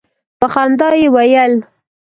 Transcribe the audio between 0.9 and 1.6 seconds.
یې ویل.